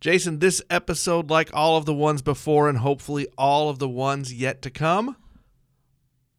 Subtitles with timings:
[0.00, 4.32] Jason, this episode, like all of the ones before and hopefully all of the ones
[4.32, 5.16] yet to come,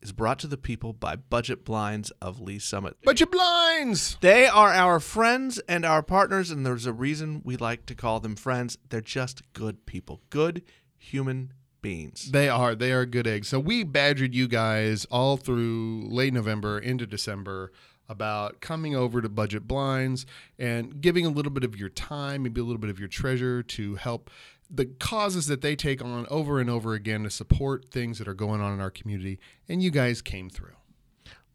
[0.01, 2.95] is brought to the people by Budget Blinds of Lee Summit.
[3.03, 4.17] Budget Blinds!
[4.21, 8.21] They are our friends and our partners, and there's a reason we like to call
[8.21, 8.77] them friends.
[8.89, 10.61] They're just good people, good
[10.97, 11.51] human
[11.81, 12.31] beings.
[12.31, 12.75] They are.
[12.75, 13.49] They are good eggs.
[13.49, 17.71] So we badgered you guys all through late November into December
[18.09, 20.25] about coming over to Budget Blinds
[20.57, 23.61] and giving a little bit of your time, maybe a little bit of your treasure
[23.63, 24.29] to help
[24.69, 28.33] the causes that they take on over and over again to support things that are
[28.33, 29.39] going on in our community.
[29.67, 30.73] And you guys came through.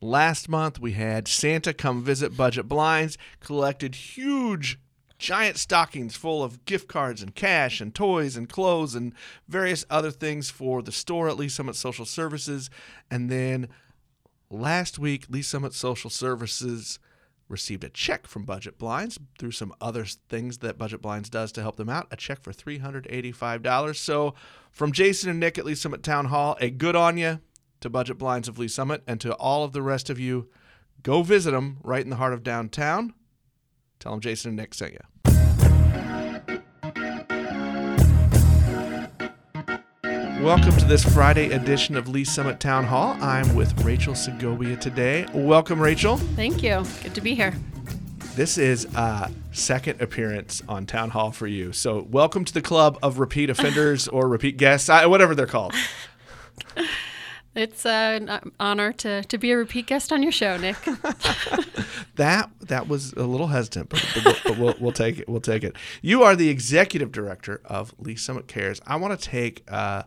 [0.01, 4.79] Last month, we had Santa come visit Budget Blinds, collected huge,
[5.17, 9.15] giant stockings full of gift cards and cash and toys and clothes and
[9.49, 12.69] various other things for the store at Lee Summit Social Services.
[13.11, 13.69] And then
[14.51, 16.99] last week, Lee Summit Social Services
[17.49, 21.63] received a check from Budget Blinds through some other things that Budget Blinds does to
[21.63, 23.97] help them out, a check for $385.
[23.97, 24.35] So,
[24.71, 27.41] from Jason and Nick at Lee Summit Town Hall, a good on you
[27.81, 30.49] to Budget Blinds of Lee Summit and to all of the rest of you.
[31.03, 33.13] Go visit them right in the heart of downtown.
[34.01, 35.14] Tell them Jason and Nick sent you.
[40.45, 43.17] Welcome to this Friday edition of Lee Summit Town Hall.
[43.19, 45.25] I'm with Rachel Segovia today.
[45.33, 46.19] Welcome, Rachel.
[46.19, 46.85] Thank you.
[47.03, 47.55] Good to be here.
[48.35, 51.73] This is a second appearance on Town Hall for you.
[51.73, 55.75] So, welcome to the club of repeat offenders or repeat guests, whatever they're called.
[57.57, 60.77] It's an honor to, to be a repeat guest on your show, Nick.
[62.17, 65.29] That that was a little hesitant, but, but, we'll, but we'll, we'll take it.
[65.29, 65.75] We'll take it.
[66.01, 68.81] You are the executive director of Lee Summit Cares.
[68.87, 70.05] I want to take uh,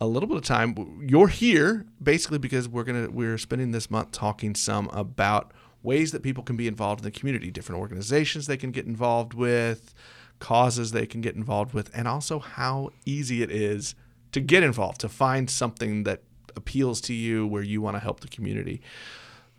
[0.00, 1.04] a little bit of time.
[1.06, 6.22] You're here basically because we're gonna we're spending this month talking some about ways that
[6.22, 9.94] people can be involved in the community, different organizations they can get involved with,
[10.38, 13.94] causes they can get involved with, and also how easy it is
[14.32, 16.22] to get involved, to find something that
[16.56, 18.80] appeals to you where you want to help the community.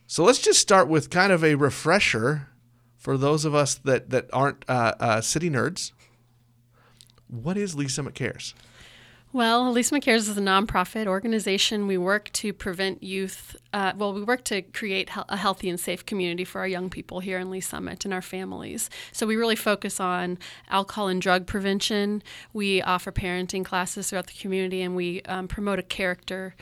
[0.08, 2.50] So let's just start with kind of a refresher
[2.98, 5.92] for those of us that that aren't uh, uh, city nerds.
[7.28, 8.54] What is Lee Summit Cares?
[9.34, 11.88] Well, Lee's Summit Cares is a nonprofit organization.
[11.88, 16.06] We work to prevent youth, uh, well, we work to create a healthy and safe
[16.06, 18.90] community for our young people here in Lee Summit and our families.
[19.14, 20.38] So we really focus on
[20.70, 22.22] alcohol and drug prevention.
[22.52, 26.54] We offer parenting classes throughout the community, and we um, promote a character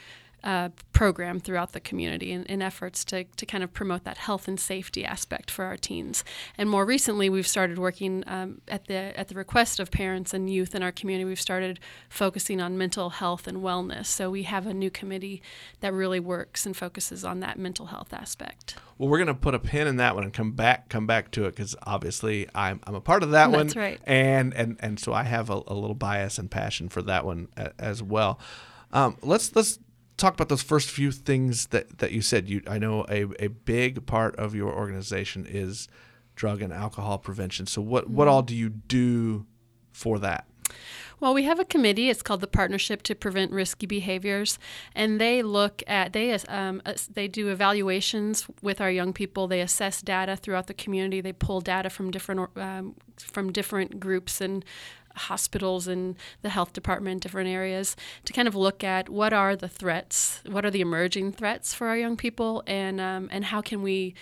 [0.44, 4.48] uh, program throughout the community in, in efforts to, to kind of promote that health
[4.48, 6.24] and safety aspect for our teens.
[6.58, 10.50] And more recently, we've started working um, at the at the request of parents and
[10.50, 11.26] youth in our community.
[11.26, 11.80] We've started
[12.10, 14.08] focusing on mental health and wellness.
[14.08, 15.42] So we have a new committee
[15.82, 18.76] that really works and focuses on that mental health aspect.
[18.98, 21.46] Well, we're gonna put a pin in that one and come back come back to
[21.46, 23.68] it because obviously I'm, I'm a part of that one.
[23.68, 24.00] That's right.
[24.06, 27.48] And and and so I have a, a little bias and passion for that one
[27.78, 28.40] as well.
[28.92, 29.80] Um, let's let's
[30.20, 32.50] talk about those first few things that, that you said.
[32.50, 35.88] You I know a, a big part of your organization is
[36.36, 37.66] drug and alcohol prevention.
[37.66, 39.46] So what what all do you do
[39.92, 40.46] for that?
[41.20, 42.10] Well, we have a committee.
[42.10, 44.58] It's called the Partnership to Prevent Risky Behaviors,
[44.96, 46.82] and they look at they um,
[47.14, 49.48] they do evaluations with our young people.
[49.48, 51.20] They assess data throughout the community.
[51.20, 54.64] They pull data from different um, from different groups and
[55.20, 59.68] hospitals and the health department, different areas, to kind of look at what are the
[59.68, 63.82] threats, what are the emerging threats for our young people, and um, and how can
[63.82, 64.16] we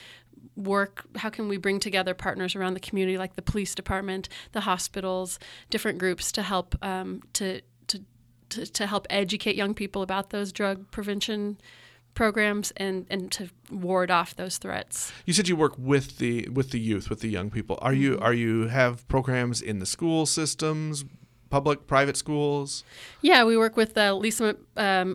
[0.56, 4.62] work how can we bring together partners around the community like the police department the
[4.62, 5.38] hospitals
[5.70, 8.02] different groups to help um, to, to
[8.50, 11.58] to to help educate young people about those drug prevention
[12.18, 16.72] programs and and to ward off those threats You said you work with the with
[16.72, 17.76] the youth, with the young people.
[17.88, 21.06] Are you are you have programs in the school systems,
[21.50, 22.84] public, private schools?
[23.22, 25.10] yeah we work with uh, lisa um,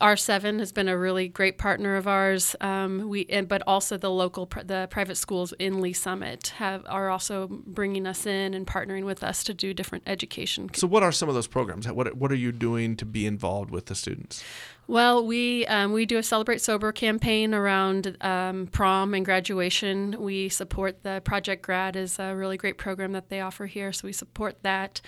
[0.00, 2.54] R7 has been a really great partner of ours.
[2.60, 6.84] Um, we, and, but also the local, pr- the private schools in Lee Summit have
[6.86, 11.02] are also bringing us in and partnering with us to do different education So what
[11.02, 11.88] are some of those programs?
[11.88, 14.44] What what are you doing to be involved with the students?
[14.88, 20.16] Well, we um, we do a celebrate sober campaign around um, prom and graduation.
[20.18, 24.08] We support the Project Grad is a really great program that they offer here, so
[24.08, 25.02] we support that.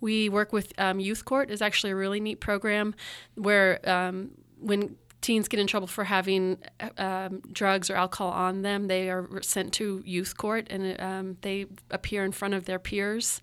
[0.00, 2.94] We work with um, Youth Court is actually a really neat program
[3.34, 6.56] where um, when teens get in trouble for having
[6.96, 11.66] um, drugs or alcohol on them, they are sent to youth court and um, they
[11.90, 13.42] appear in front of their peers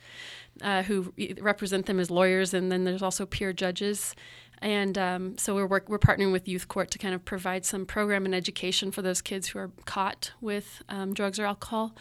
[0.62, 4.16] uh, who represent them as lawyers, and then there's also peer judges.
[4.64, 7.86] And um, so we're work, we're partnering with Youth Court to kind of provide some
[7.86, 11.94] program and education for those kids who are caught with um, drugs or alcohol.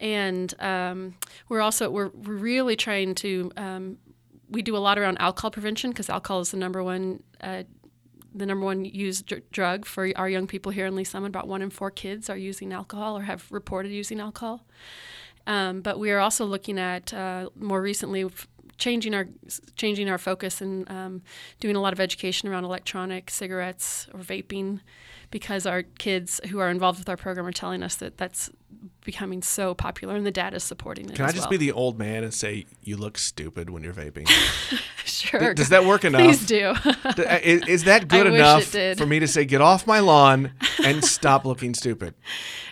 [0.00, 1.14] and um,
[1.48, 3.96] we're also we're, really trying to um,
[4.50, 7.62] we do a lot around alcohol prevention because alcohol is the number one uh,
[8.34, 11.28] the number one used dr- drug for our young people here in Lee Summit.
[11.28, 14.66] About one in four kids are using alcohol or have reported using alcohol.
[15.46, 18.26] Um, but we are also looking at uh, more recently
[18.78, 19.26] changing our
[19.76, 21.22] changing our focus and um,
[21.60, 24.80] doing a lot of education around electronic cigarettes or vaping
[25.30, 28.50] because our kids who are involved with our program are telling us that that's
[29.04, 31.16] becoming so popular and the data is supporting it.
[31.16, 31.50] Can I just well.
[31.50, 34.28] be the old man and say you look stupid when you're vaping?
[35.04, 35.54] sure?
[35.54, 36.22] Does that work enough?
[36.22, 36.74] Please do.
[36.84, 40.52] Uh, Is, is that good I enough for me to say get off my lawn
[40.84, 42.14] and stop looking stupid?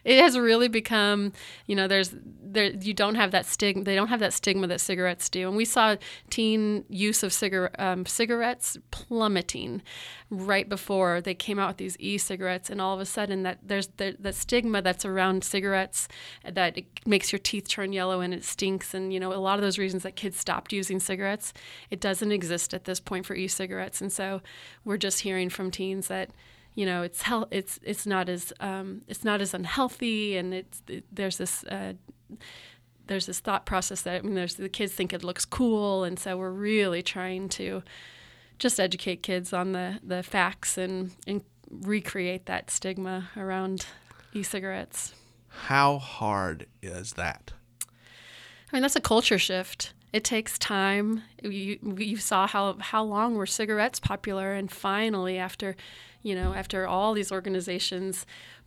[0.05, 1.33] it has really become
[1.67, 4.81] you know there's there you don't have that stigma they don't have that stigma that
[4.81, 5.49] cigarettes do.
[5.49, 5.97] And we saw
[6.31, 7.33] teen use of
[7.79, 9.83] um, cigarettes plummeting
[10.31, 12.71] right before they came out with these e-cigarettes.
[12.71, 16.09] And all of a sudden that there's the, the stigma that's around cigarettes
[16.51, 18.95] that makes your teeth turn yellow and it stinks.
[18.95, 21.53] And you know a lot of those reasons that kids stopped using cigarettes
[21.91, 24.01] it doesn't exist at this point for e-cigarettes.
[24.01, 24.41] And so
[24.85, 26.31] we're just hearing from teens that
[26.75, 30.37] you know it's hel- it's it's not as um, it's not as unhealthy.
[30.37, 31.95] And it's it, there's this uh,
[33.07, 36.19] there's this thought process that I mean there's the kids think it looks cool and
[36.19, 37.83] so we're really trying to
[38.59, 43.87] just educate kids on the the facts and and recreate that stigma around
[44.35, 45.15] e-cigarettes.
[45.49, 47.53] How hard is that?
[47.83, 49.93] I mean, that's a culture shift.
[50.13, 51.23] It takes time.
[51.43, 55.77] You, you saw how, how long were cigarettes popular, and finally, after,
[56.23, 58.27] you know, after all these organizations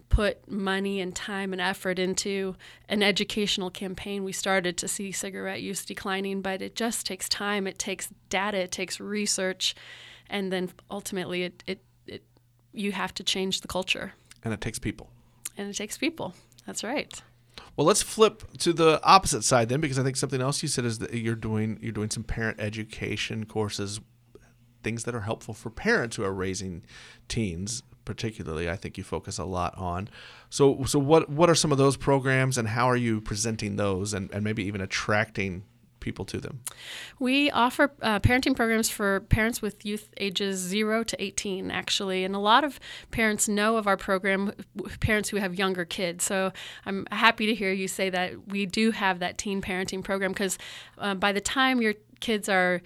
[0.10, 2.56] put money and time and effort into
[2.90, 6.42] an educational campaign, we started to see cigarette use declining.
[6.42, 7.68] But it just takes time.
[7.68, 8.57] It takes data.
[8.60, 9.75] It takes research,
[10.30, 12.24] and then ultimately, it, it, it
[12.74, 14.13] you have to change the culture,
[14.44, 15.10] And it takes people.
[15.57, 16.34] and it takes people.
[16.66, 17.22] That's right.
[17.78, 20.86] Well, let's flip to the opposite side then, because I think something else you said
[20.86, 24.00] is that you're doing you're doing some parent education courses,
[24.84, 26.84] things that are helpful for parents who are raising
[27.28, 27.84] teens.
[28.06, 30.10] Particularly, I think you focus a lot on.
[30.50, 34.13] So, so what what are some of those programs, and how are you presenting those,
[34.13, 35.63] and, and maybe even attracting
[36.06, 36.62] people to them?
[37.19, 42.24] We offer uh, parenting programs for parents with youth ages 0 to 18, actually.
[42.24, 42.80] And a lot of
[43.12, 44.54] parents know of our program,
[45.01, 46.24] parents who have younger kids.
[46.24, 46.54] So
[46.86, 50.58] I'm happy to hear you say that we do have that teen parenting program because
[51.00, 52.81] uh, by the time your kids are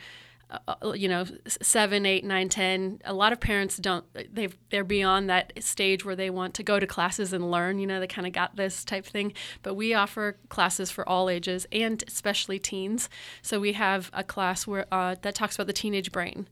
[0.50, 5.30] uh, you know seven eight nine ten a lot of parents don't they've they're beyond
[5.30, 8.26] that stage where they want to go to classes and learn you know they kind
[8.26, 9.34] of got this type thing.
[9.62, 13.10] But we offer classes for all ages and especially teens.
[13.42, 16.48] So we have a class where uh, that talks about the teenage brain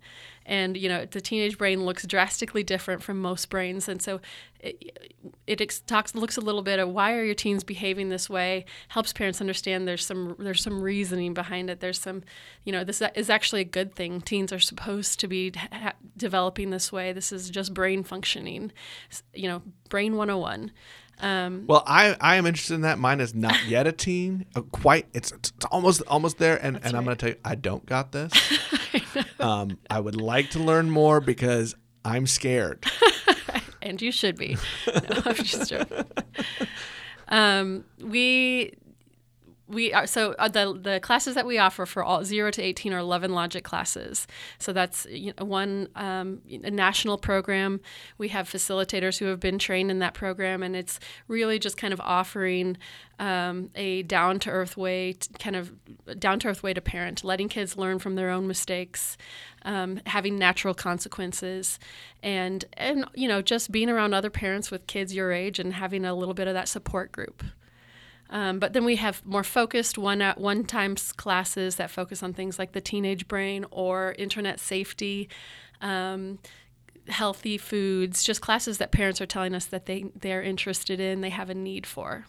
[0.48, 4.20] and you know the teenage brain looks drastically different from most brains and so
[4.60, 5.12] it,
[5.46, 8.66] it ex- talks looks a little bit at why are your teens behaving this way
[8.88, 12.24] helps parents understand there's some there's some reasoning behind it there's some
[12.64, 16.72] you know this is actually a good thing teens are supposed to be ha- developing
[16.72, 18.72] this way this is just brain functioning
[19.34, 20.72] you know brain 101
[21.20, 23.00] um, Well, I, I am interested in that.
[23.00, 24.46] Mine is not yet a teen.
[24.56, 26.64] Uh, quite, it's, it's almost almost there.
[26.64, 28.32] And, and I'm going to tell you, I don't got this.
[29.40, 31.76] um, I would like to learn more because
[32.06, 32.86] I'm scared.
[33.82, 34.58] and you should be.
[34.88, 36.06] No, I'm just joking.
[37.30, 38.74] Um, we
[39.68, 42.94] we are so uh, the the classes that we offer for all zero to eighteen
[42.94, 44.28] are Love and Logic classes.
[44.60, 47.82] So that's you know, one um, a national program.
[48.18, 51.94] We have facilitators who have been trained in that program, and it's really just kind
[51.94, 52.78] of offering
[53.20, 55.74] um, a down to earth way, to, kind of
[56.20, 59.18] down to earth way to parent, letting kids learn from their own mistakes,
[59.64, 61.78] um, having natural consequences,
[62.24, 66.06] and and you know just being around other parents with kids your age and having
[66.06, 67.44] a little bit of that support group.
[68.30, 72.34] Um, but then we have more focused one at one times classes that focus on
[72.34, 75.30] things like the teenage brain or internet safety,
[75.82, 76.40] um,
[77.08, 81.30] healthy foods, just classes that parents are telling us that they they're interested in, they
[81.30, 82.26] have a need for.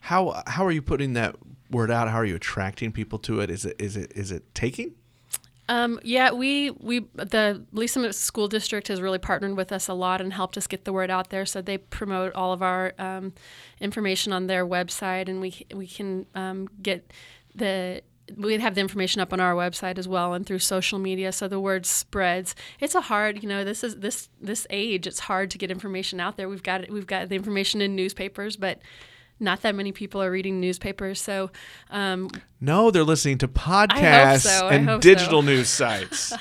[0.00, 1.36] How how are you putting that
[1.70, 2.08] word out?
[2.08, 3.50] How are you attracting people to it?
[3.50, 4.94] Is it is it is it taking?
[5.68, 9.94] Um, yeah, we we the Lee Summit School District has really partnered with us a
[9.94, 11.46] lot and helped us get the word out there.
[11.46, 13.32] So they promote all of our um,
[13.80, 17.10] information on their website, and we we can um, get
[17.54, 18.02] the
[18.36, 21.32] we have the information up on our website as well and through social media.
[21.32, 22.54] So the word spreads.
[22.80, 26.20] It's a hard you know this is this this age it's hard to get information
[26.20, 26.48] out there.
[26.48, 28.80] We've got it we've got the information in newspapers but
[29.40, 31.50] not that many people are reading newspapers so
[31.90, 32.28] um,
[32.60, 34.68] No, they're listening to podcasts so.
[34.68, 35.46] And digital so.
[35.46, 36.32] news sites.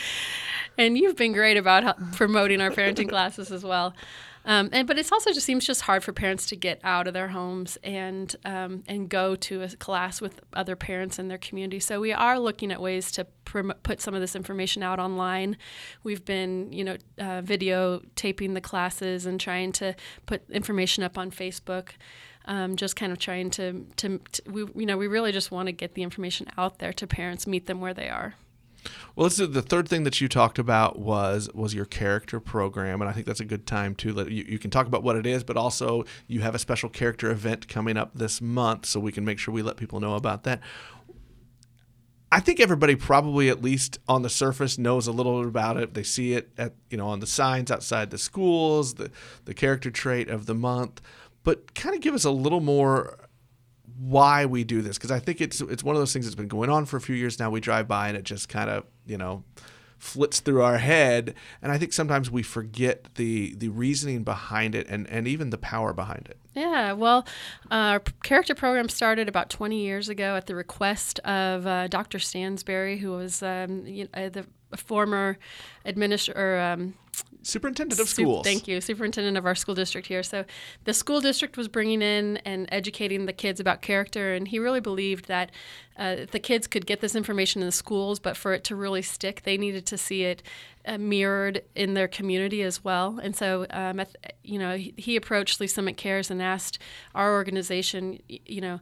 [0.78, 3.94] and you've been great about promoting our parenting classes as well.
[4.44, 7.14] Um, and but it's also just seems just hard for parents to get out of
[7.14, 11.78] their homes and um, and go to a class with other parents in their community.
[11.78, 15.56] So we are looking at ways to prom- put some of this information out online.
[16.02, 19.94] We've been you know uh, videotaping the classes and trying to
[20.26, 21.90] put information up on Facebook.
[22.44, 25.66] Um, just kind of trying to, to, to we you know we really just want
[25.66, 28.34] to get the information out there to parents, meet them where they are.
[29.14, 33.00] Well, this is the third thing that you talked about was was your character program,
[33.00, 35.16] and I think that's a good time to let you, you can talk about what
[35.16, 39.00] it is, but also you have a special character event coming up this month, so
[39.00, 40.60] we can make sure we let people know about that.
[42.30, 45.92] I think everybody probably at least on the surface knows a little about it.
[45.92, 49.10] They see it at you know on the signs outside the schools, the
[49.44, 51.02] the character trait of the month,
[51.44, 53.18] but kind of give us a little more
[53.98, 56.48] why we do this because I think it's it's one of those things that's been
[56.48, 57.50] going on for a few years now.
[57.50, 59.44] We drive by and it just kind of you know
[60.02, 61.32] flits through our head,
[61.62, 65.58] and I think sometimes we forget the the reasoning behind it and and even the
[65.58, 66.38] power behind it.
[66.54, 67.26] Yeah, well,
[67.70, 72.18] uh, our character program started about 20 years ago at the request of uh, Dr.
[72.18, 74.44] Stansberry, who was um, you know, the
[74.76, 75.38] former
[75.84, 76.60] administrator.
[76.60, 76.94] Um,
[77.42, 78.44] superintendent of schools.
[78.44, 80.22] Thank you, superintendent of our school district here.
[80.22, 80.44] So,
[80.84, 84.80] the school district was bringing in and educating the kids about character, and he really
[84.80, 85.50] believed that
[85.96, 89.02] uh, the kids could get this information in the schools, but for it to really
[89.02, 90.42] stick, they needed to see it
[90.86, 93.20] uh, mirrored in their community as well.
[93.22, 94.00] And so, um,
[94.42, 96.78] you know, he, he approached Lee's Summit Cares and asked
[97.14, 98.80] our organization, you know,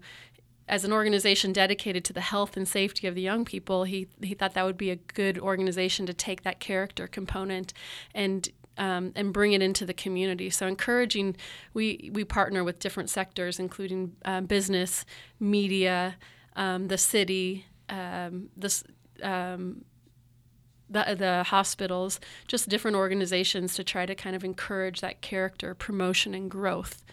[0.70, 4.34] as an organization dedicated to the health and safety of the young people, he, he
[4.34, 7.74] thought that would be a good organization to take that character component
[8.14, 8.48] and
[8.78, 10.48] um, and bring it into the community.
[10.48, 11.36] So encouraging,
[11.74, 15.04] we we partner with different sectors, including uh, business,
[15.38, 16.16] media,
[16.56, 18.48] um, the city, um.
[19.22, 19.84] Um,
[20.92, 26.34] the, the hospitals, just different organizations to try to kind of encourage that character promotion
[26.34, 27.04] and growth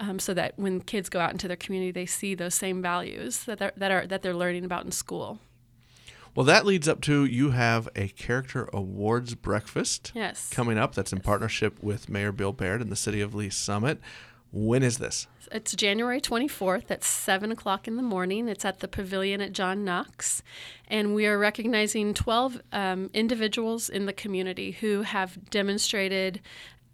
[0.00, 3.44] um, so that when kids go out into their community, they see those same values
[3.44, 5.38] that they're, that are that they're learning about in school.
[6.34, 10.12] Well, that leads up to you have a character awards breakfast.
[10.14, 10.48] Yes.
[10.50, 11.26] Coming up, that's in yes.
[11.26, 14.00] partnership with Mayor Bill Baird and the City of Lee Summit.
[14.52, 15.26] When is this?
[15.52, 18.48] It's January 24th at 7 o'clock in the morning.
[18.48, 20.42] It's at the pavilion at John Knox.
[20.88, 26.40] And we are recognizing 12 um, individuals in the community who have demonstrated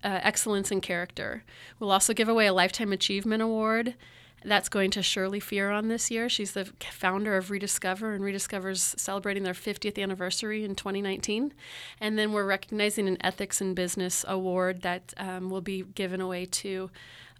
[0.07, 1.43] uh, excellence in character.
[1.81, 3.97] We'll also give away a Lifetime Achievement Award.
[4.45, 6.29] That's going to Shirley Fearon this year.
[6.29, 11.53] She's the founder of Rediscover, and Rediscover's celebrating their 50th anniversary in 2019.
[12.01, 16.47] And then we're recognizing an Ethics in Business Award that um, will be given away
[16.47, 16.89] to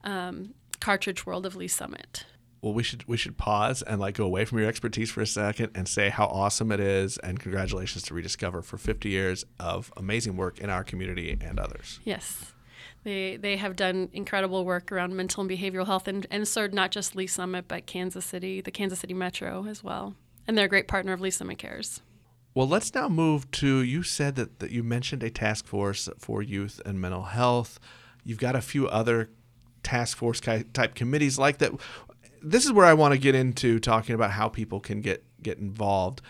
[0.03, 2.25] um, Cartridge World of Lee Summit
[2.63, 5.27] well we should we should pause and like go away from your expertise for a
[5.27, 9.93] second and say how awesome it is and congratulations to rediscover for 50 years of
[9.97, 12.55] amazing work in our community and others yes
[13.07, 16.91] they they have done incredible work around mental and behavioral health and, and served not
[16.91, 20.15] just lee summit but kansas city the kansas city metro as well
[20.47, 22.03] and they're a great partner of lee summit cares
[22.57, 26.41] well, let's now move to you said that, that you mentioned a task force for
[26.41, 27.79] youth and mental health.
[28.25, 29.29] You've got a few other
[29.83, 31.73] task force type committees like that
[32.43, 35.59] this is where I want to get into talking about how people can get get
[35.59, 36.23] involved.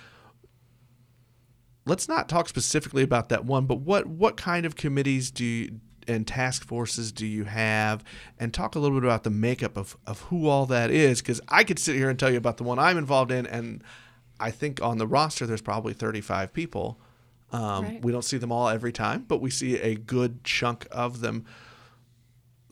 [1.84, 5.80] Let's not talk specifically about that one, but what what kind of committees do you,
[6.08, 8.04] and task forces do you have
[8.38, 11.40] and talk a little bit about the makeup of, of who all that is because
[11.48, 13.82] i could sit here and tell you about the one i'm involved in and
[14.40, 16.98] i think on the roster there's probably 35 people
[17.52, 18.02] um, right.
[18.02, 21.44] we don't see them all every time but we see a good chunk of them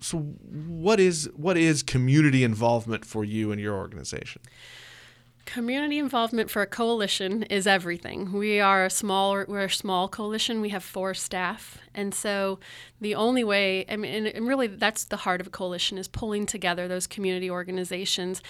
[0.04, 4.42] so what is what is community involvement for you and your organization?
[5.46, 8.32] Community involvement for a coalition is everything.
[8.32, 10.60] We are a small we're a small coalition.
[10.60, 12.58] We have four staff, and so
[13.00, 16.46] the only way I mean, and really that's the heart of a coalition is pulling
[16.46, 18.42] together those community organizations,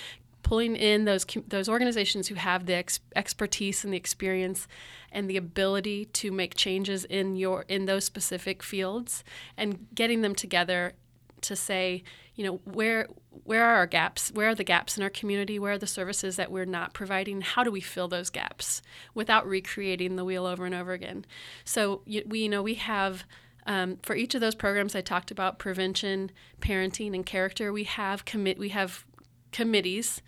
[0.43, 4.69] pulling in those those organizations who have the ex- expertise and the experience
[5.11, 9.25] and the ability to make changes in your in those specific fields,
[9.57, 10.93] and getting them together
[11.41, 12.03] to say,
[12.35, 13.09] you know, where
[13.45, 14.31] where are our gaps?
[14.33, 15.59] Where are the gaps in our community?
[15.59, 17.43] Where are the services that we're not providing?
[17.43, 18.81] How do we fill those gaps
[19.13, 21.25] without recreating the wheel over and over again?
[21.65, 23.25] So we you know we have
[23.67, 27.73] um, for each of those programs I talked about prevention, parenting, and character.
[27.73, 29.05] We have commit we have
[29.53, 30.21] committees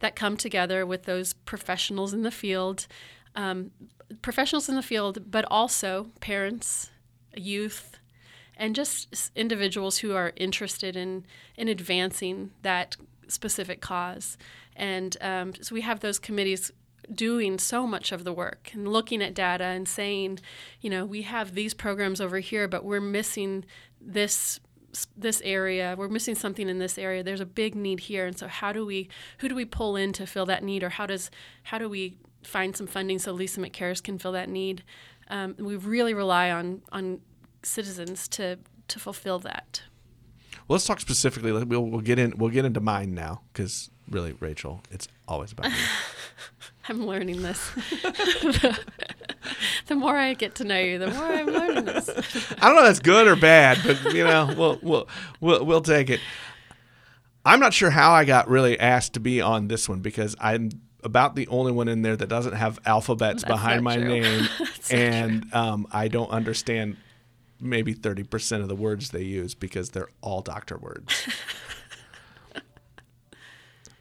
[0.00, 2.86] that come together with those professionals in the field,
[3.36, 3.70] um,
[4.22, 6.90] professionals in the field, but also parents,
[7.36, 7.99] youth,
[8.60, 11.24] and just individuals who are interested in
[11.56, 14.36] in advancing that specific cause.
[14.76, 16.70] And um, so we have those committees
[17.12, 20.38] doing so much of the work and looking at data and saying,
[20.80, 23.64] you know, we have these programs over here, but we're missing
[24.00, 24.60] this
[25.16, 25.94] this area.
[25.96, 27.22] We're missing something in this area.
[27.22, 30.12] There's a big need here, and so how do we who do we pull in
[30.14, 31.30] to fill that need, or how does
[31.64, 34.82] how do we find some funding so Lee's Summit Cares can fill that need?
[35.28, 37.20] Um, we really rely on on
[37.62, 39.82] citizens to to fulfill that.
[40.66, 41.52] Well, let's talk specifically.
[41.52, 42.34] We'll, we'll get in.
[42.36, 45.76] We'll get into mine now because really, Rachel, it's always about you.
[46.88, 47.70] I'm learning this.
[49.86, 52.08] the more I get to know you, the more I'm learning this.
[52.60, 55.08] I don't know if that's good or bad, but you know, we'll we'll
[55.40, 56.20] we'll, we'll take it.
[57.44, 60.70] I'm not sure how I got really asked to be on this one because I'm
[61.02, 64.08] about the only one in there that doesn't have alphabets That's behind my true.
[64.08, 64.48] name,
[64.90, 66.96] and um, I don't understand
[67.60, 71.28] maybe 30% of the words they use because they're all doctor words.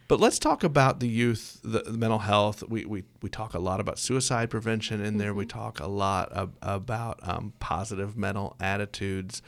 [0.09, 2.63] But let's talk about the youth, the, the mental health.
[2.67, 5.35] We, we, we talk a lot about suicide prevention in there.
[5.35, 9.43] We talk a lot ab- about um, positive mental attitudes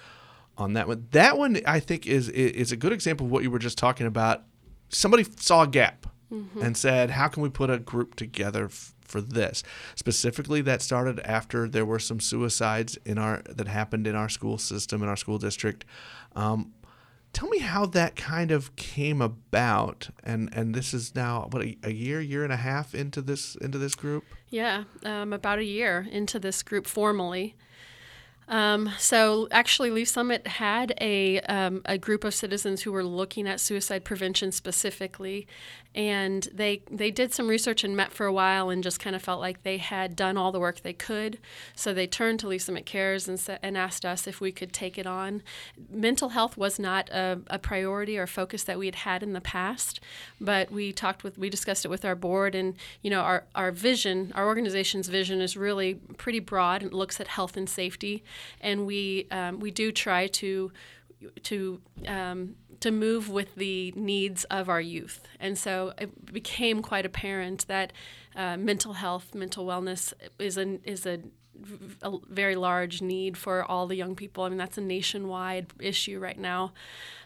[0.60, 1.08] on that one.
[1.12, 4.06] That one, I think, is, is a good example of what you were just talking
[4.06, 4.44] about.
[4.89, 6.06] Somebody saw a gap
[6.62, 9.63] and said, How can we put a group together f- for this?
[9.96, 14.58] Specifically, that started after there were some suicides in our that happened in our school
[14.58, 15.86] system, in our school district.
[16.36, 16.74] Um,
[17.34, 21.77] Tell me how that kind of came about, and and this is now what a,
[21.82, 24.25] a year, year and a half into this into this group.
[24.50, 27.56] Yeah, um, about a year into this group formally.
[28.51, 33.48] Um, so actually, Lee's Summit had a, um, a group of citizens who were looking
[33.48, 35.48] at suicide prevention specifically,
[35.93, 39.22] and they they did some research and met for a while and just kind of
[39.22, 41.38] felt like they had done all the work they could.
[41.75, 44.72] So they turned to Lee's Summit Cares and, sa- and asked us if we could
[44.72, 45.43] take it on.
[45.89, 49.41] Mental health was not a, a priority or focus that we had had in the
[49.41, 50.00] past,
[50.39, 53.72] but we talked with we discussed it with our board, and you know our our
[53.72, 58.24] vision, our organization's vision is really pretty broad and looks at health and safety,
[58.60, 60.72] and we um, we do try to
[61.44, 67.06] to um, to move with the needs of our youth, and so it became quite
[67.06, 67.94] apparent that
[68.36, 71.20] uh, mental health, mental wellness is a is a
[72.02, 74.44] a very large need for all the young people.
[74.44, 76.74] I mean, that's a nationwide issue right now.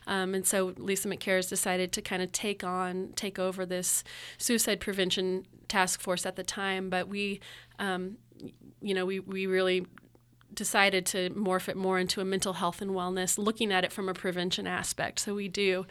[0.07, 4.03] Um, and so Lee's Summit Cares decided to kind of take on, take over this
[4.37, 6.89] suicide prevention task force at the time.
[6.89, 7.39] But we,
[7.79, 8.17] um,
[8.81, 9.85] you know, we, we really
[10.53, 14.09] decided to morph it more into a mental health and wellness, looking at it from
[14.09, 15.19] a prevention aspect.
[15.19, 15.85] So we do,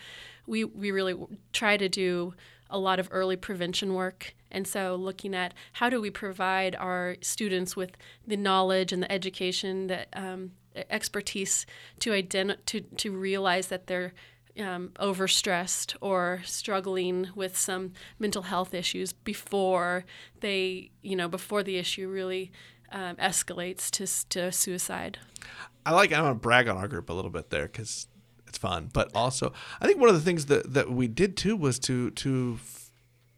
[0.46, 1.14] we, we really
[1.52, 2.34] try to do
[2.70, 4.34] a lot of early prevention work.
[4.50, 7.92] And so looking at how do we provide our students with
[8.26, 10.52] the knowledge and the education, the um,
[10.90, 11.66] expertise
[12.00, 14.12] to, identi- to, to realize that they're
[14.58, 20.04] um, overstressed or struggling with some mental health issues before
[20.40, 22.52] they, you know, before the issue really
[22.94, 25.18] um, escalates to, to suicide.
[25.84, 26.12] I like.
[26.12, 28.06] I want to brag on our group a little bit there because
[28.46, 28.88] it's fun.
[28.92, 32.10] But also, I think one of the things that that we did too was to
[32.12, 32.58] to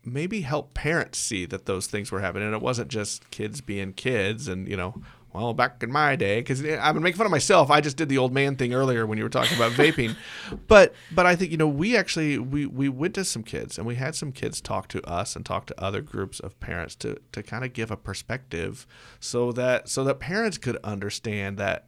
[0.05, 3.93] maybe help parents see that those things were happening, and it wasn't just kids being
[3.93, 5.03] kids, and you know.
[5.37, 7.71] Well, back in my day, because eh, I've been making fun of myself.
[7.71, 10.17] I just did the old man thing earlier when you were talking about vaping,
[10.67, 13.87] but but I think you know we actually we we went to some kids and
[13.87, 17.21] we had some kids talk to us and talk to other groups of parents to
[17.33, 18.87] to kind of give a perspective,
[19.21, 21.87] so that so that parents could understand that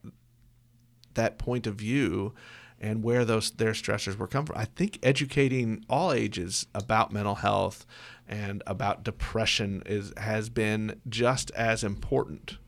[1.15, 2.35] that point of view
[2.79, 4.59] and where those their stressors were come from.
[4.59, 7.87] I think educating all ages about mental health
[8.29, 12.59] and about depression is has been just as important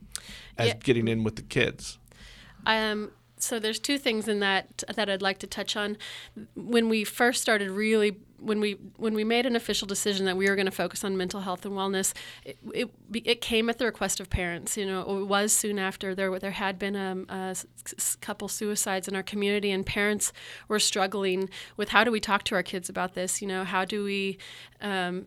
[0.57, 0.73] as Yeah.
[0.83, 1.97] getting in with the kids.
[2.65, 5.97] Um, so there's two things in that that I'd like to touch on.
[6.55, 10.47] When we first started really when we when we made an official decision that we
[10.47, 12.13] were going to focus on mental health and wellness,
[12.45, 14.77] it, it, it came at the request of parents.
[14.77, 19.07] You know, it was soon after there there had been a, a, s- couple suicides
[19.07, 20.33] in our community, and parents
[20.67, 23.41] were struggling with how do we talk to our kids about this.
[23.41, 24.37] You know, how do we
[24.81, 25.25] um,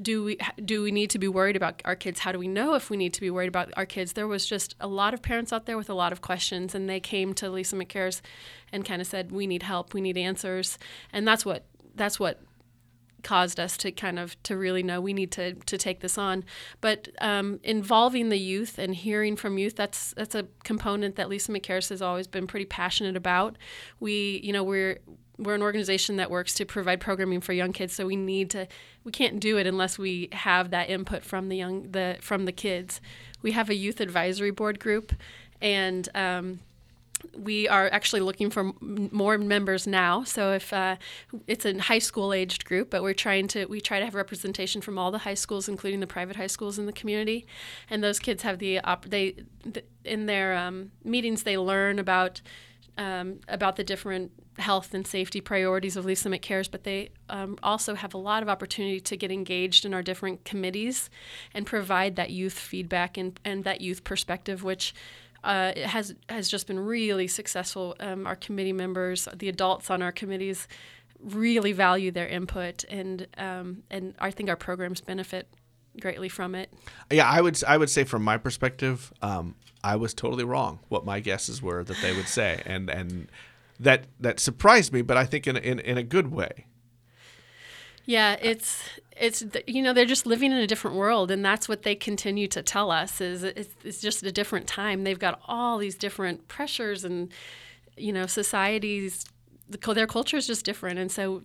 [0.00, 2.20] do we do we need to be worried about our kids?
[2.20, 4.12] How do we know if we need to be worried about our kids?
[4.12, 6.88] There was just a lot of parents out there with a lot of questions, and
[6.88, 8.22] they came to Lee's Summit Cares
[8.72, 9.92] and kind of said, "We need help.
[9.94, 10.78] We need answers,"
[11.12, 12.40] and that's what that's what
[13.22, 16.44] caused us to kind of to really know we need to to take this on.
[16.80, 21.44] But um, involving the youth and hearing from youth that's that's a component that Lee's
[21.44, 23.56] Summit Cares has always been pretty passionate about.
[24.00, 24.98] We you know we're
[25.42, 28.66] we're an organization that works to provide programming for young kids so we need to
[29.04, 32.52] we can't do it unless we have that input from the young the from the
[32.52, 33.00] kids
[33.42, 35.12] we have a youth advisory board group
[35.60, 36.60] and um,
[37.36, 40.24] we are actually looking for more members now.
[40.24, 40.96] So if uh,
[41.46, 44.80] it's a high school aged group, but we're trying to we try to have representation
[44.80, 47.46] from all the high schools, including the private high schools in the community,
[47.88, 49.36] and those kids have the op- they
[49.72, 52.40] th- in their um, meetings they learn about
[52.98, 57.58] um, about the different health and safety priorities of Lee Summit Cares, but they um,
[57.62, 61.08] also have a lot of opportunity to get engaged in our different committees
[61.54, 64.94] and provide that youth feedback and, and that youth perspective, which
[65.44, 67.96] uh, has has just been really successful.
[67.98, 70.68] Um, our committee members, the adults on our committees,
[71.20, 75.48] really value their input, and um, and I think our programs benefit
[76.00, 76.72] greatly from it.
[77.10, 80.78] Yeah, I would I would say from my perspective, um, I was totally wrong.
[80.88, 83.28] What my guesses were that they would say, and and
[83.82, 86.66] that that surprised me, but I think in in, in a good way.
[88.04, 88.82] Yeah, it's
[89.16, 92.48] it's you know they're just living in a different world, and that's what they continue
[92.48, 95.04] to tell us is it's, it's just a different time.
[95.04, 97.32] They've got all these different pressures and
[97.96, 99.24] you know societies
[99.68, 101.42] their culture is just different and so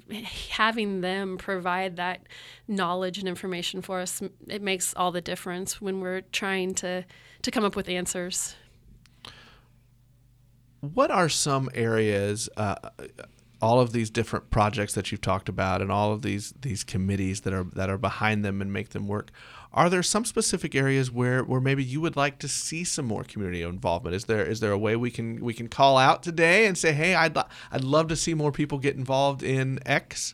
[0.50, 2.22] having them provide that
[2.68, 7.06] knowledge and information for us it makes all the difference when we're trying to
[7.42, 8.56] to come up with answers
[10.82, 12.76] what are some areas uh,
[13.60, 17.42] all of these different projects that you've talked about and all of these these committees
[17.42, 19.32] that are that are behind them and make them work
[19.78, 23.24] are there some specific areas where, where maybe you would like to see some more
[23.24, 24.16] community involvement?
[24.16, 26.94] Is there is there a way we can we can call out today and say,
[26.94, 27.38] hey, I'd
[27.72, 30.34] I'd love to see more people get involved in X?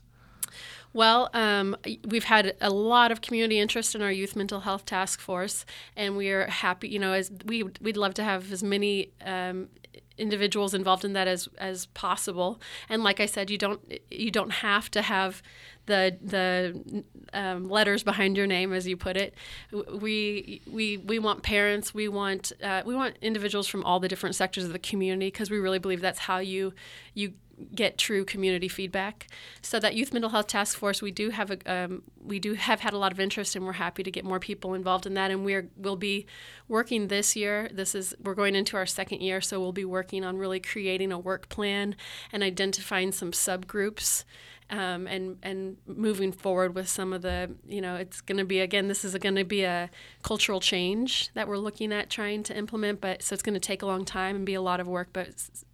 [0.93, 1.75] Well, um,
[2.07, 5.65] we've had a lot of community interest in our youth mental health task force,
[5.97, 6.87] and we are happy.
[6.87, 9.67] You know, as we we'd love to have as many um,
[10.17, 12.61] individuals involved in that as as possible.
[12.89, 15.41] And like I said, you don't you don't have to have
[15.85, 19.33] the the um, letters behind your name, as you put it.
[19.71, 21.93] We we we want parents.
[21.93, 25.49] We want uh, we want individuals from all the different sectors of the community because
[25.49, 26.73] we really believe that's how you
[27.13, 27.33] you
[27.75, 29.27] get true community feedback.
[29.61, 32.79] So that youth mental health task force, we do have a um, we do have
[32.79, 35.31] had a lot of interest, and we're happy to get more people involved in that.
[35.31, 36.25] And we're we'll be
[36.67, 37.69] working this year.
[37.71, 41.11] This is we're going into our second year, so we'll be working on really creating
[41.11, 41.95] a work plan
[42.31, 44.23] and identifying some subgroups.
[44.69, 48.61] Um, and and moving forward with some of the you know it's going to be
[48.61, 49.89] again this is going to be a
[50.23, 53.81] cultural change that we're looking at trying to implement but so it's going to take
[53.81, 55.27] a long time and be a lot of work but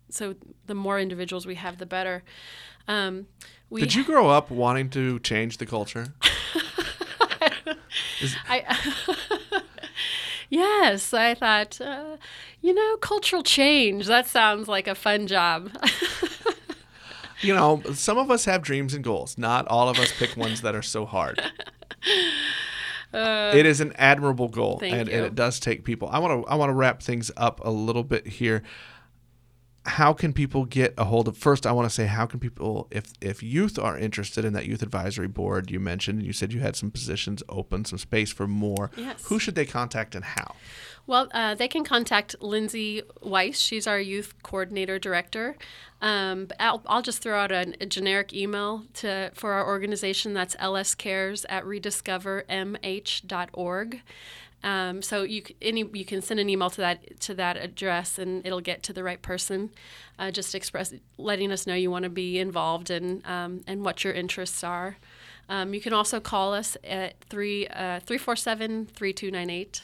[0.10, 2.24] so the more individuals we have, the better.
[2.88, 3.28] Um,
[3.74, 6.08] Did you grow up wanting to change the culture?
[8.50, 8.78] I,
[10.50, 12.17] yes, I thought, uh,
[12.62, 14.08] you know, cultural change.
[14.08, 15.72] That sounds like a fun job.
[17.41, 19.38] you know, some of us have dreams and goals.
[19.38, 21.41] Not all of us pick ones that are so hard.
[23.13, 26.08] Uh, it is an admirable goal, and, and, it does take people.
[26.12, 28.62] I want to I want to wrap things up a little bit here
[29.89, 32.88] how can people get a hold of first i want to say how can people
[32.91, 36.60] if if youth are interested in that youth advisory board you mentioned you said you
[36.60, 39.25] had some positions open some space for more yes.
[39.25, 40.56] who should they contact and how?
[41.08, 43.60] Well uh, they can contact lindsay weiss.
[43.60, 45.58] She's our youth coordinator director.
[46.02, 50.34] Um, I'll, I'll, just throw out a, a, generic email to for our organization.
[50.34, 54.02] That's lscares at rediscovermh.org
[54.63, 58.45] um, so you any you can send an email to that to that address and
[58.45, 59.69] it'll get to the right person.
[60.17, 64.04] Uh, just express letting us know you want to be involved and um, and what
[64.04, 64.98] your interests are.
[65.48, 69.50] Um, you can also call us at three uh, three four seven three two nine
[69.50, 69.84] eight.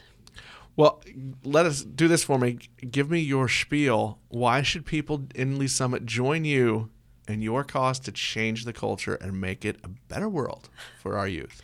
[0.77, 1.01] Well,
[1.45, 2.59] let us do this for me.
[2.91, 4.19] Give me your spiel.
[4.27, 6.89] Why should people in Lee Summit join you
[7.29, 10.67] and your cause to change the culture and make it a better world
[11.01, 11.61] for our youth?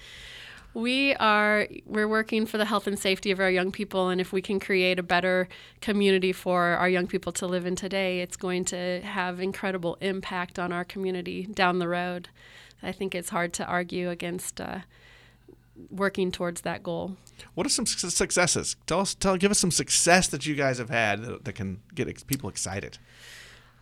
[0.73, 4.31] We are we're working for the health and safety of our young people and if
[4.31, 5.47] we can create a better
[5.81, 10.57] community for our young people to live in today it's going to have incredible impact
[10.57, 12.29] on our community down the road.
[12.83, 14.79] I think it's hard to argue against uh,
[15.89, 17.15] working towards that goal.
[17.53, 18.75] What are some successes?
[18.87, 21.81] Tell us tell give us some success that you guys have had that, that can
[21.93, 22.97] get people excited.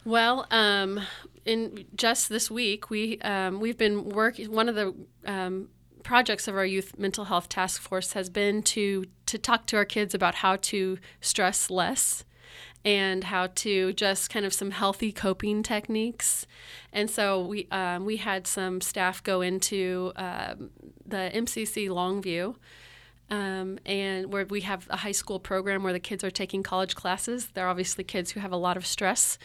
[0.06, 1.02] Well, um,
[1.46, 4.52] in just this week, we um, we've been working.
[4.52, 4.94] One of the
[5.26, 5.70] um,
[6.04, 9.86] projects of our youth mental health task force has been to to talk to our
[9.86, 12.24] kids about how to stress less
[12.86, 16.48] and how to just kind of some healthy coping techniques.
[16.94, 20.72] And so we um, we had some staff go into um,
[21.06, 22.56] the MCC Longview.
[23.32, 26.96] Um, and where we have a high school program where the kids are taking college
[26.96, 27.50] classes.
[27.54, 29.38] They're obviously kids who have a lot of stress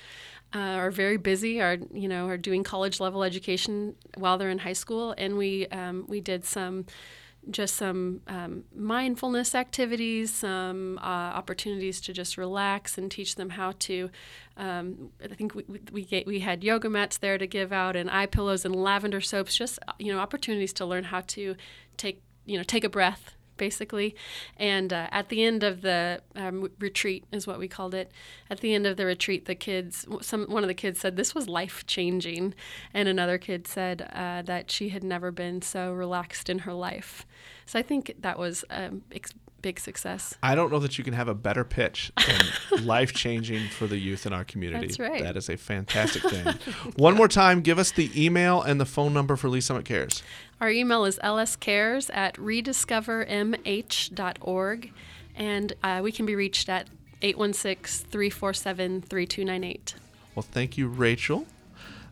[0.55, 4.59] uh, are very busy, are you know are doing college level education while they're in
[4.59, 6.87] high school, and we um, we did some
[7.51, 13.73] just some um, mindfulness activities, some uh, opportunities to just relax and teach them how
[13.81, 14.11] to.
[14.57, 18.27] Um, I think we we, we had yoga mats there to give out and eye
[18.27, 21.57] pillows and lavender soaps, just you know opportunities to learn how to
[21.97, 24.15] take you know take a breath, basically.
[24.57, 28.13] And uh, at the end of the um, retreat, is what we called it.
[28.51, 31.35] At the end of the retreat, the kids, some one of the kids said this
[31.35, 32.55] was life changing,
[32.93, 37.27] and another kid said uh, that she had never been so relaxed in her life.
[37.67, 40.37] So I think that was a ex- big success.
[40.43, 43.97] I don't know that you can have a better pitch than life changing for the
[43.97, 44.89] youth in our community.
[44.89, 45.23] That's right.
[45.23, 46.55] That is a fantastic thing.
[46.97, 50.23] One more time, give us the email and the phone number for Lee Summit Cares.
[50.61, 54.93] Our email is lscares at rediscovermh.org,
[55.37, 56.89] and uh, we can be reached at
[57.23, 59.95] 816 347 3298.
[60.35, 61.47] Well, thank you, Rachel.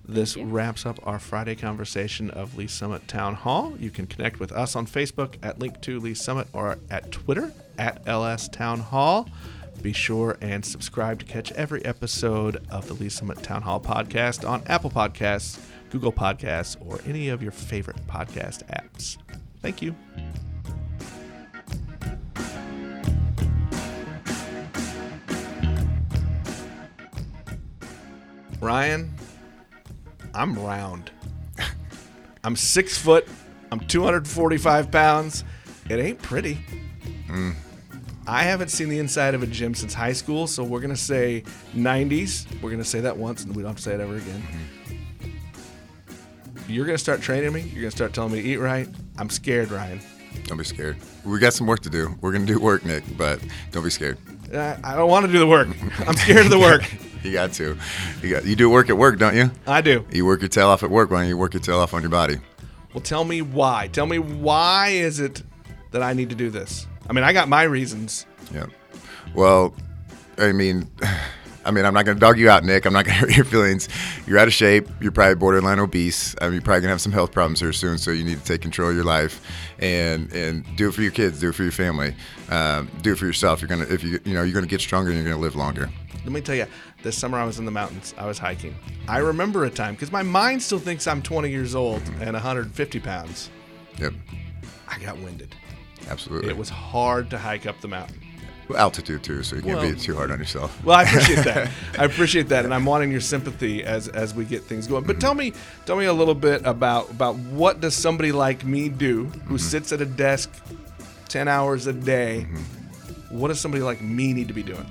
[0.05, 3.75] This wraps up our Friday conversation of Lee Summit Town Hall.
[3.79, 7.53] You can connect with us on Facebook at Link to Lee Summit or at Twitter
[7.79, 9.29] at LS Town Hall.
[9.81, 14.49] Be sure and subscribe to catch every episode of the Lee Summit Town Hall podcast
[14.49, 15.59] on Apple Podcasts,
[15.93, 19.19] Google Podcasts, or any of your favorite podcast apps.
[19.61, 19.95] Thank you.
[28.59, 29.13] Ryan,
[30.35, 31.11] I'm round.
[32.43, 33.29] I'm six foot.
[33.71, 35.45] I'm 245 pounds.
[35.91, 36.59] It ain't pretty.
[37.29, 37.55] Mm.
[38.27, 41.43] I haven't seen the inside of a gym since high school, so we're gonna say
[41.75, 42.47] 90s.
[42.63, 44.41] We're gonna say that once, and we don't have to say it ever again.
[44.41, 44.82] Mm-hmm.
[46.73, 47.61] You're gonna start training me.
[47.61, 48.89] You're gonna start telling me to eat right.
[49.19, 50.01] I'm scared, Ryan.
[50.45, 50.97] Don't be scared.
[51.25, 52.17] We got some work to do.
[52.23, 54.17] We're gonna do work, Nick, but don't be scared.
[54.53, 55.69] I, I don't want to do the work.
[56.07, 56.85] I'm scared of the work.
[57.23, 57.79] You got to.
[58.21, 58.45] You got.
[58.45, 59.53] You do work at work, don't you?
[59.65, 60.05] I do.
[60.11, 61.09] You work your tail off at work.
[61.13, 62.39] Why don't you work your tail off on your body?
[62.93, 63.87] Well, tell me why.
[63.93, 65.41] Tell me why is it
[65.93, 66.85] that I need to do this?
[67.09, 68.27] I mean, I got my reasons.
[68.53, 68.67] Yeah.
[69.37, 69.73] Well,
[70.37, 70.91] I mean,
[71.65, 72.85] I mean, I'm not going to dog you out, Nick.
[72.87, 73.89] I'm not going to hurt your feelings.
[74.27, 74.89] You're out of shape.
[75.01, 76.35] You're probably borderline obese.
[76.41, 77.99] I mean, you're probably going to have some health problems here soon.
[77.99, 79.41] So you need to take control of your life
[79.79, 81.41] and and do it for your kids.
[81.41, 82.15] Do it for your family.
[82.51, 83.61] Um, do it for yourself.
[83.61, 85.43] You're gonna if you you know you're going to get stronger and you're going to
[85.43, 85.91] live longer.
[86.25, 86.67] Let me tell you,
[87.03, 88.15] this summer I was in the mountains.
[88.17, 88.77] I was hiking.
[89.09, 93.01] I remember a time because my mind still thinks I'm 20 years old and 150
[93.01, 93.51] pounds.
[93.99, 94.13] Yep.
[94.87, 95.57] I got winded.
[96.09, 96.51] Absolutely.
[96.51, 98.22] It was hard to hike up the mountain.
[98.77, 100.83] Altitude too, so you can't Well- be too hard on yourself.
[100.85, 101.71] Well, I appreciate that.
[101.99, 105.05] I appreciate that, and I'm wanting your sympathy as as we get things going.
[105.05, 105.21] But mm-hmm.
[105.21, 105.53] tell me,
[105.87, 109.57] tell me a little bit about about what does somebody like me do who mm-hmm.
[109.57, 110.51] sits at a desk
[111.29, 112.47] ten hours a day?
[112.49, 113.39] Mm-hmm.
[113.39, 114.87] What does somebody like me need to be doing?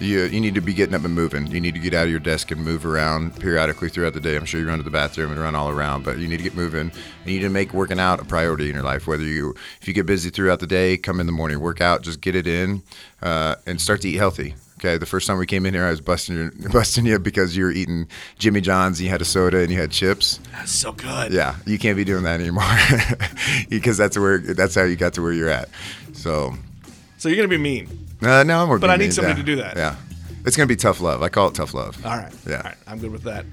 [0.00, 1.46] You, you need to be getting up and moving.
[1.48, 4.34] You need to get out of your desk and move around periodically throughout the day.
[4.34, 6.42] I'm sure you run to the bathroom and run all around, but you need to
[6.42, 6.90] get moving.
[7.26, 9.06] You need to make working out a priority in your life.
[9.06, 12.00] Whether you, if you get busy throughout the day, come in the morning, work out,
[12.00, 12.82] just get it in,
[13.20, 14.54] uh, and start to eat healthy.
[14.78, 17.54] Okay, the first time we came in here, I was busting you, busting you because
[17.54, 18.08] you were eating
[18.38, 20.40] Jimmy John's and you had a soda and you had chips.
[20.52, 21.30] That's so good.
[21.34, 22.64] Yeah, you can't be doing that anymore
[23.68, 25.68] because that's where that's how you got to where you're at.
[26.14, 26.54] So
[27.18, 28.09] So you're gonna be mean.
[28.22, 28.78] Uh, no, I'm more.
[28.78, 29.44] But I need somebody yeah.
[29.44, 29.76] to do that.
[29.76, 29.96] Yeah,
[30.44, 31.22] it's gonna be tough love.
[31.22, 32.04] I call it tough love.
[32.04, 32.32] All right.
[32.46, 32.56] Yeah.
[32.56, 32.76] All right.
[32.86, 33.44] I'm good with that.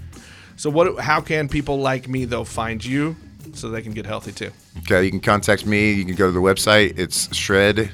[0.56, 0.99] So what?
[0.99, 3.15] How can people like me though find you
[3.53, 4.51] so they can get healthy too?
[4.80, 5.93] Okay, you can contact me.
[5.93, 6.97] You can go to the website.
[6.97, 7.91] It's shred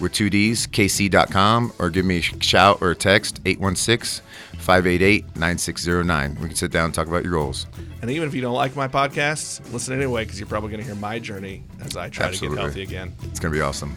[0.00, 4.24] with two D's, kc.com, or give me a shout or a text, 816
[4.58, 6.36] 588 9609.
[6.40, 7.66] We can sit down and talk about your goals.
[8.02, 10.86] And even if you don't like my podcasts, listen anyway because you're probably going to
[10.86, 12.56] hear my journey as I try Absolutely.
[12.56, 13.14] to get healthy again.
[13.24, 13.96] It's going to be awesome.